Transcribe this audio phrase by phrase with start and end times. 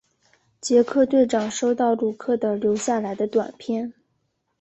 [0.59, 3.93] 杰克队长收到鲁克的留下来的短片。